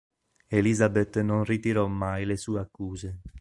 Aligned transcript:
Elizabeth 0.49 1.19
non 1.19 1.43
ritirò 1.43 1.85
mai 1.85 2.25
le 2.25 2.35
sue 2.35 2.59
accuse. 2.59 3.19